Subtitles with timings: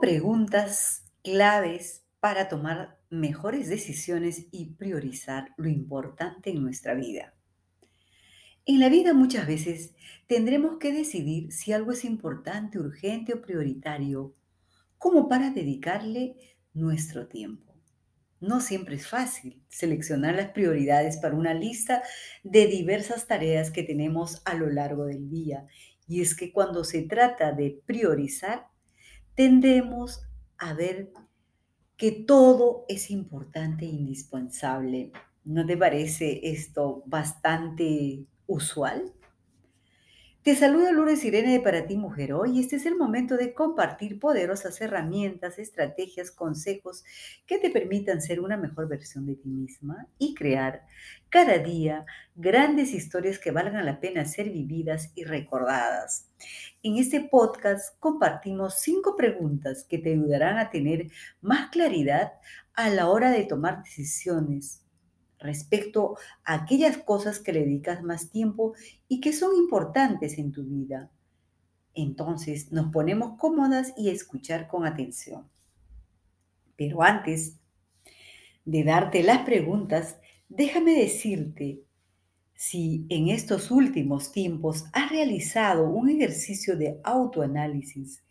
[0.00, 7.34] Preguntas claves para tomar mejores decisiones y priorizar lo importante en nuestra vida.
[8.64, 9.94] En la vida muchas veces
[10.26, 14.34] tendremos que decidir si algo es importante, urgente o prioritario,
[14.98, 16.34] como para dedicarle
[16.74, 17.72] nuestro tiempo.
[18.40, 22.02] No siempre es fácil seleccionar las prioridades para una lista
[22.42, 25.66] de diversas tareas que tenemos a lo largo del día.
[26.08, 28.66] Y es que cuando se trata de priorizar,
[29.36, 30.22] tendemos
[30.58, 31.12] a ver
[31.96, 35.12] que todo es importante e indispensable.
[35.44, 39.12] ¿No te parece esto bastante usual?
[40.46, 42.60] Te saluda Lourdes Irene de Para ti Mujer hoy.
[42.60, 47.02] Este es el momento de compartir poderosas herramientas, estrategias, consejos
[47.48, 50.86] que te permitan ser una mejor versión de ti misma y crear
[51.30, 52.06] cada día
[52.36, 56.28] grandes historias que valgan la pena ser vividas y recordadas.
[56.84, 61.08] En este podcast compartimos cinco preguntas que te ayudarán a tener
[61.40, 62.34] más claridad
[62.74, 64.85] a la hora de tomar decisiones
[65.38, 68.74] respecto a aquellas cosas que le dedicas más tiempo
[69.08, 71.10] y que son importantes en tu vida.
[71.94, 75.48] Entonces nos ponemos cómodas y a escuchar con atención.
[76.76, 77.58] Pero antes
[78.64, 81.82] de darte las preguntas, déjame decirte
[82.54, 88.22] si en estos últimos tiempos has realizado un ejercicio de autoanálisis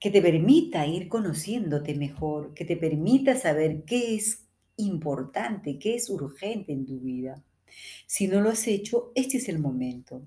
[0.00, 4.47] que te permita ir conociéndote mejor, que te permita saber qué es
[4.78, 7.44] importante, que es urgente en tu vida.
[8.06, 10.22] Si no lo has hecho, este es el momento.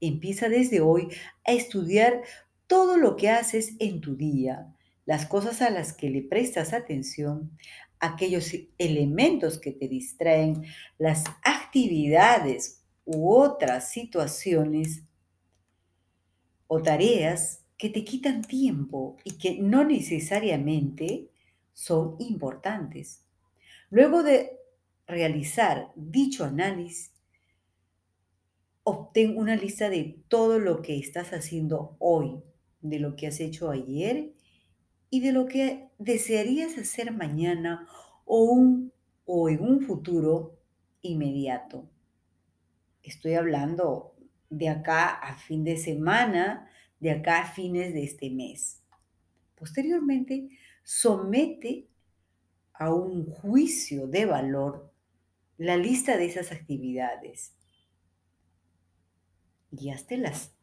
[0.00, 1.08] Empieza desde hoy
[1.44, 2.22] a estudiar
[2.68, 7.50] todo lo que haces en tu día, las cosas a las que le prestas atención,
[7.98, 10.64] aquellos elementos que te distraen,
[10.98, 15.02] las actividades u otras situaciones
[16.66, 21.30] o tareas que te quitan tiempo y que no necesariamente
[21.72, 23.22] son importantes.
[23.90, 24.58] Luego de
[25.06, 27.12] realizar dicho análisis,
[28.82, 32.42] obtén una lista de todo lo que estás haciendo hoy,
[32.80, 34.32] de lo que has hecho ayer
[35.10, 37.86] y de lo que desearías hacer mañana
[38.24, 38.88] o,
[39.24, 40.58] o en un futuro
[41.02, 41.88] inmediato.
[43.02, 44.14] Estoy hablando
[44.50, 46.68] de acá a fin de semana,
[47.00, 48.82] de acá a fines de este mes.
[49.54, 50.50] Posteriormente,
[50.84, 51.87] somete
[52.78, 54.92] a un juicio de valor
[55.56, 57.52] la lista de esas actividades.
[59.72, 60.54] Y hazte las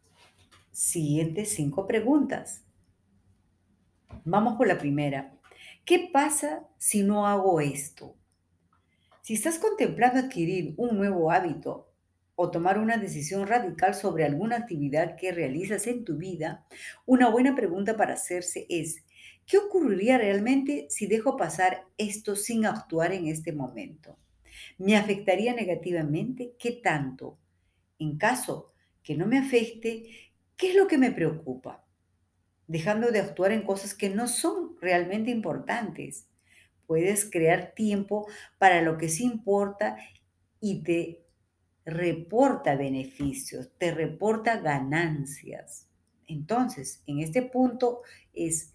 [0.72, 2.64] siguientes cinco preguntas.
[4.24, 5.38] Vamos por la primera.
[5.84, 8.16] ¿Qué pasa si no hago esto?
[9.22, 11.92] Si estás contemplando adquirir un nuevo hábito
[12.36, 16.66] o tomar una decisión radical sobre alguna actividad que realizas en tu vida,
[17.06, 19.04] una buena pregunta para hacerse es,
[19.46, 24.18] ¿Qué ocurriría realmente si dejo pasar esto sin actuar en este momento?
[24.78, 26.56] ¿Me afectaría negativamente?
[26.58, 27.38] ¿Qué tanto?
[28.00, 30.10] En caso que no me afecte,
[30.58, 31.86] ¿qué es lo que me preocupa?
[32.68, 36.28] Dejando de actuar en cosas que no son realmente importantes.
[36.88, 39.98] Puedes crear tiempo para lo que sí importa
[40.60, 41.26] y te
[41.86, 45.88] reporta beneficios, te reporta ganancias.
[46.28, 48.02] Entonces, en este punto
[48.34, 48.75] es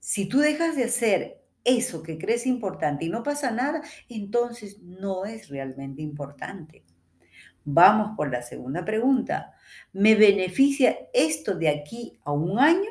[0.00, 5.24] si tú dejas de hacer eso que crees importante y no pasa nada, entonces no
[5.26, 6.84] es realmente importante.
[7.64, 9.52] Vamos por la segunda pregunta.
[9.92, 12.90] ¿Me beneficia esto de aquí a un año?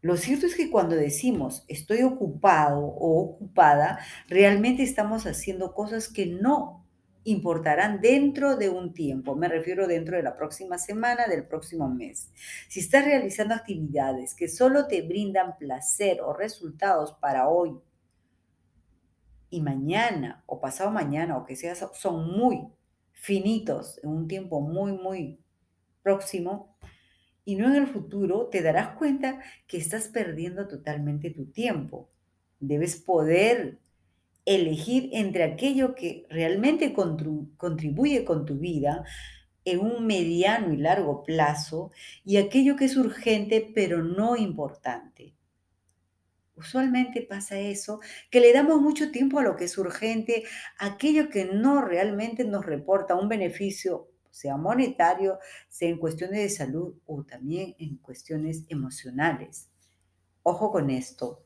[0.00, 3.98] Lo cierto es que cuando decimos estoy ocupado o ocupada,
[4.28, 6.87] realmente estamos haciendo cosas que no
[7.30, 12.30] importarán dentro de un tiempo, me refiero dentro de la próxima semana, del próximo mes.
[12.68, 17.78] Si estás realizando actividades que solo te brindan placer o resultados para hoy
[19.50, 22.66] y mañana o pasado mañana o que sea, son muy
[23.12, 25.38] finitos en un tiempo muy, muy
[26.02, 26.76] próximo
[27.44, 32.10] y no en el futuro, te darás cuenta que estás perdiendo totalmente tu tiempo.
[32.60, 33.78] Debes poder
[34.48, 39.04] elegir entre aquello que realmente contribuye con tu vida
[39.64, 41.90] en un mediano y largo plazo
[42.24, 45.34] y aquello que es urgente pero no importante.
[46.56, 48.00] Usualmente pasa eso,
[48.30, 50.44] que le damos mucho tiempo a lo que es urgente,
[50.78, 56.94] aquello que no realmente nos reporta un beneficio, sea monetario, sea en cuestiones de salud
[57.06, 59.68] o también en cuestiones emocionales.
[60.42, 61.44] Ojo con esto,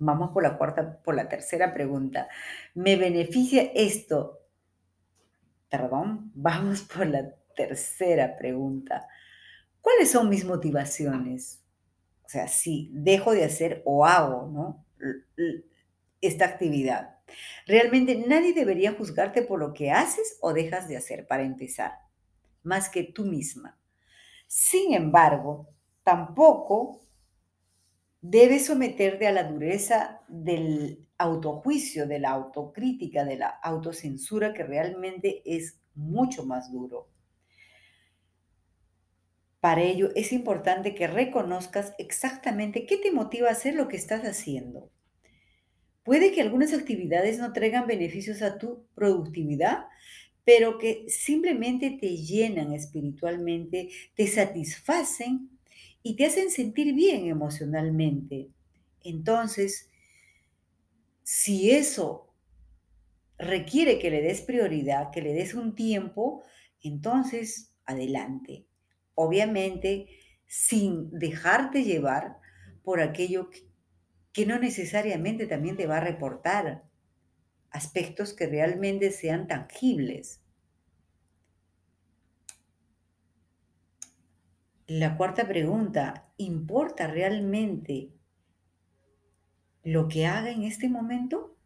[0.00, 2.26] Vamos por la cuarta, por la tercera pregunta.
[2.74, 4.40] ¿Me beneficia esto?
[5.68, 9.06] Perdón, vamos por la tercera pregunta.
[9.82, 11.62] ¿Cuáles son mis motivaciones?
[12.24, 14.86] O sea, si dejo de hacer o hago, ¿no?
[16.22, 17.18] Esta actividad.
[17.66, 21.92] Realmente nadie debería juzgarte por lo que haces o dejas de hacer, para empezar,
[22.62, 23.78] más que tú misma.
[24.46, 25.68] Sin embargo,
[26.02, 27.02] tampoco
[28.20, 35.42] debes someterte a la dureza del autojuicio, de la autocrítica, de la autocensura, que realmente
[35.44, 37.08] es mucho más duro.
[39.60, 44.22] Para ello es importante que reconozcas exactamente qué te motiva a hacer lo que estás
[44.22, 44.90] haciendo.
[46.02, 49.84] Puede que algunas actividades no traigan beneficios a tu productividad,
[50.44, 55.59] pero que simplemente te llenan espiritualmente, te satisfacen
[56.02, 58.50] y te hacen sentir bien emocionalmente.
[59.02, 59.90] Entonces,
[61.22, 62.34] si eso
[63.38, 66.42] requiere que le des prioridad, que le des un tiempo,
[66.82, 68.66] entonces adelante
[69.20, 70.08] obviamente
[70.46, 72.38] sin dejarte llevar
[72.82, 73.50] por aquello
[74.32, 76.84] que, no necesariamente también te va a reportar
[77.70, 80.39] aspectos que realmente sean tangibles.
[84.92, 88.10] La cuarta pregunta, ¿importa realmente
[89.84, 91.56] lo que haga en este momento?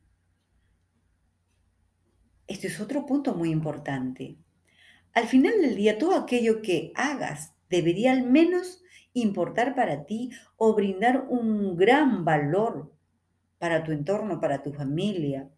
[2.47, 4.37] Este es otro punto muy importante.
[5.15, 8.83] Al final del día, todo aquello que hagas debería al menos
[9.15, 12.95] importar para ti o brindar un gran valor
[13.59, 15.51] para tu entorno, para tu familia,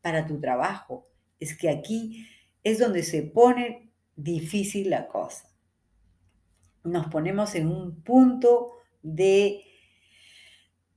[0.00, 1.08] para tu trabajo.
[1.40, 2.28] Es que aquí
[2.62, 5.49] es donde se pone difícil la cosa.
[6.84, 8.72] Nos ponemos en un punto
[9.02, 9.62] de,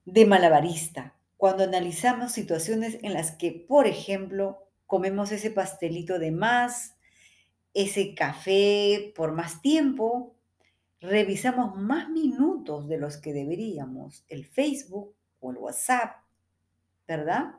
[0.06, 6.96] de malabarista cuando analizamos situaciones en las que, por ejemplo, comemos ese pastelito de más,
[7.74, 10.36] ese café por más tiempo,
[11.02, 16.16] revisamos más minutos de los que deberíamos, el Facebook o el WhatsApp,
[17.08, 17.56] ¿verdad?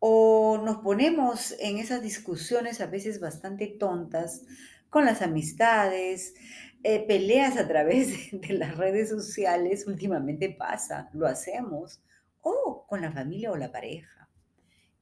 [0.00, 4.42] O nos ponemos en esas discusiones a veces bastante tontas
[4.90, 6.34] con las amistades,
[6.84, 12.02] eh, peleas a través de las redes sociales, últimamente pasa, lo hacemos,
[12.40, 14.28] o con la familia o la pareja.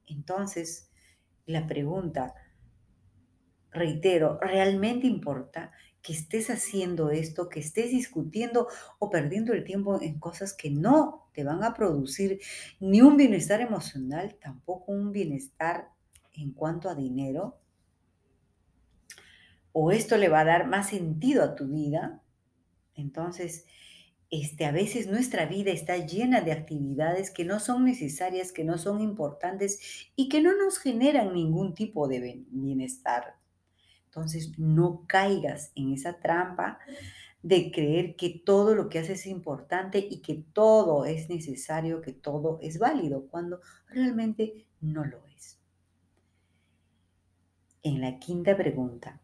[0.06, 0.90] Entonces,
[1.46, 2.34] la pregunta,
[3.70, 5.72] reitero, ¿realmente importa
[6.02, 8.68] que estés haciendo esto, que estés discutiendo
[8.98, 12.40] o perdiendo el tiempo en cosas que no te van a producir
[12.78, 15.90] ni un bienestar emocional, tampoco un bienestar
[16.32, 17.58] en cuanto a dinero?
[19.72, 22.22] ¿O esto le va a dar más sentido a tu vida?
[22.94, 23.66] Entonces,
[24.30, 28.78] este, a veces nuestra vida está llena de actividades que no son necesarias, que no
[28.78, 33.36] son importantes y que no nos generan ningún tipo de bienestar.
[34.06, 36.78] Entonces, no caigas en esa trampa
[37.42, 42.12] de creer que todo lo que haces es importante y que todo es necesario, que
[42.12, 45.58] todo es válido, cuando realmente no lo es.
[47.82, 49.20] En la quinta pregunta,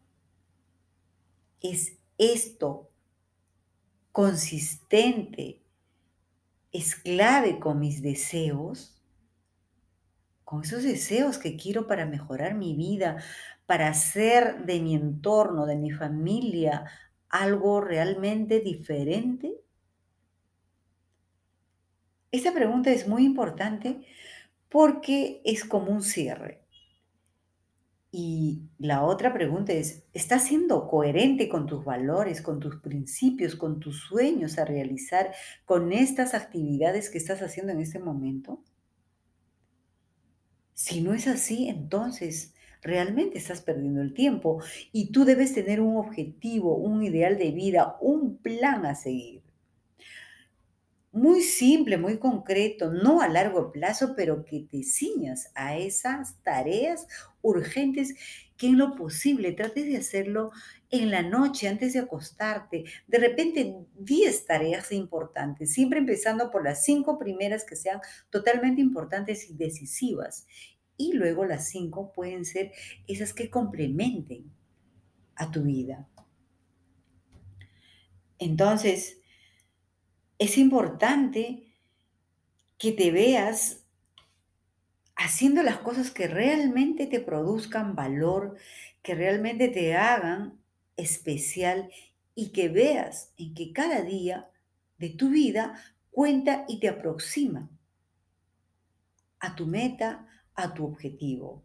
[1.61, 2.89] ¿es esto
[4.11, 5.61] consistente,
[6.71, 9.01] es clave con mis deseos?
[10.43, 13.17] Con esos deseos que quiero para mejorar mi vida,
[13.65, 16.85] para hacer de mi entorno, de mi familia,
[17.29, 19.53] algo realmente diferente?
[22.31, 24.05] Esta pregunta es muy importante
[24.69, 26.66] porque es como un cierre.
[28.11, 33.79] Y la otra pregunta es, ¿estás siendo coherente con tus valores, con tus principios, con
[33.79, 35.33] tus sueños a realizar
[35.65, 38.63] con estas actividades que estás haciendo en este momento?
[40.73, 44.61] Si no es así, entonces realmente estás perdiendo el tiempo
[44.93, 49.46] y tú debes tener un objetivo, un ideal de vida, un plan a seguir.
[51.17, 57.07] Muy simple, muy concreto, no a largo plazo, pero que te ciñas a esas tareas
[57.41, 58.13] urgentes
[58.55, 60.51] que en lo posible trates de hacerlo
[60.91, 62.83] en la noche antes de acostarte.
[63.07, 69.49] De repente 10 tareas importantes, siempre empezando por las cinco primeras que sean totalmente importantes
[69.49, 70.45] y decisivas
[70.97, 72.73] y luego las cinco pueden ser
[73.07, 74.51] esas que complementen
[75.35, 76.07] a tu vida.
[78.37, 79.17] Entonces,
[80.39, 81.67] es importante
[82.77, 83.83] que te veas
[85.15, 88.55] haciendo las cosas que realmente te produzcan valor,
[89.01, 90.61] que realmente te hagan
[90.95, 91.89] especial
[92.35, 94.49] y que veas en que cada día
[94.99, 97.69] de tu vida cuenta y te aproxima
[99.39, 101.63] a tu meta, a tu objetivo.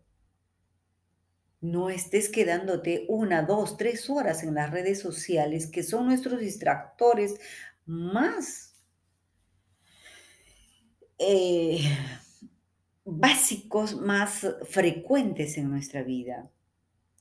[1.60, 7.38] No estés quedándote una, dos, tres horas en las redes sociales, que son nuestros distractores
[7.86, 8.74] más
[11.18, 11.80] eh,
[13.04, 16.50] básicos más frecuentes en nuestra vida.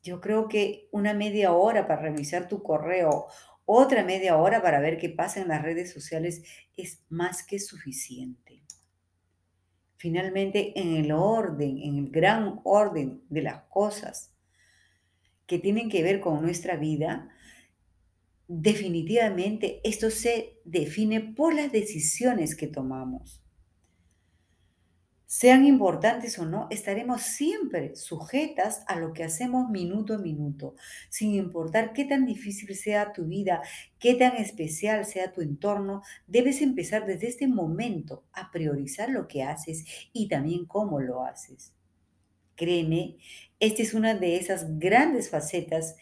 [0.03, 3.27] Yo creo que una media hora para revisar tu correo,
[3.65, 6.43] otra media hora para ver qué pasa en las redes sociales
[6.75, 8.63] es más que suficiente.
[9.97, 14.33] Finalmente, en el orden, en el gran orden de las cosas
[15.45, 17.29] que tienen que ver con nuestra vida,
[18.53, 23.41] definitivamente esto se define por las decisiones que tomamos.
[25.25, 30.75] Sean importantes o no, estaremos siempre sujetas a lo que hacemos minuto a minuto,
[31.09, 33.61] sin importar qué tan difícil sea tu vida,
[33.97, 39.43] qué tan especial sea tu entorno, debes empezar desde este momento a priorizar lo que
[39.43, 41.71] haces y también cómo lo haces.
[42.55, 43.17] Créeme,
[43.59, 45.95] esta es una de esas grandes facetas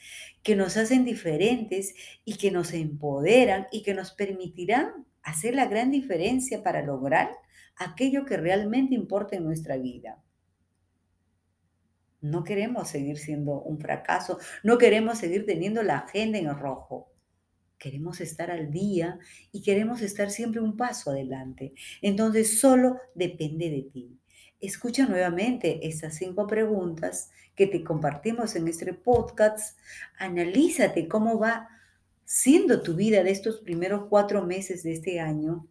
[0.44, 1.94] que nos hacen diferentes
[2.26, 7.32] y que nos empoderan y que nos permitirán hacer la gran diferencia para lograr
[7.76, 10.24] aquello que realmente importa en nuestra vida.
[12.22, 17.14] No queremos seguir siendo un fracaso, no queremos seguir teniendo la agenda en rojo.
[17.78, 19.20] Queremos estar al día
[19.54, 21.74] y queremos estar siempre un paso adelante.
[22.02, 24.20] Entonces solo depende de ti.
[24.62, 29.80] Escucha nuevamente estas cinco preguntas que te compartimos en este podcast.
[30.18, 31.70] Analízate cómo va
[32.26, 35.66] siendo tu vida de estos primeros cuatro meses de este año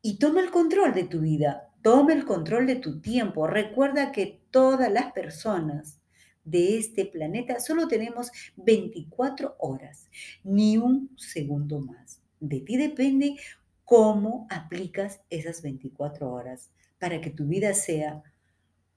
[0.00, 3.46] y toma el control de tu vida, toma el control de tu tiempo.
[3.46, 6.00] Recuerda que todas las personas
[6.44, 10.08] de este planeta solo tenemos 24 horas,
[10.42, 12.22] ni un segundo más.
[12.40, 13.36] De ti depende
[13.84, 16.70] cómo aplicas esas 24 horas
[17.02, 18.22] para que tu vida sea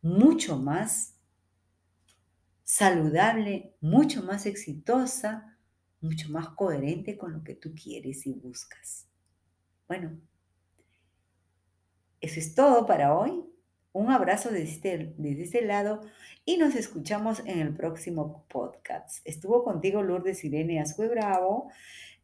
[0.04, 1.16] mucho más
[2.64, 5.58] saludable, mucho más exitosa,
[6.02, 9.08] mucho más coherente con lo que tú quieres y buscas.
[9.88, 10.20] Bueno,
[12.22, 13.44] eso es todo para hoy.
[13.92, 16.02] Un abrazo desde este, desde este lado
[16.46, 19.26] y nos escuchamos en el próximo podcast.
[19.26, 21.72] Estuvo contigo Lourdes Irene Azue Bravo,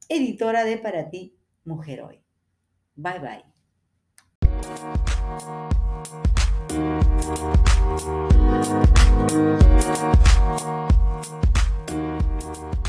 [0.09, 2.19] editora de Para ti, Mujer Hoy.
[2.95, 3.50] Bye bye.
[5.31, 5.43] Thank
[12.75, 12.80] you.